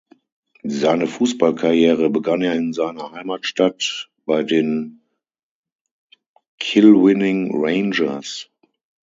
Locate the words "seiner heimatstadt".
2.73-4.09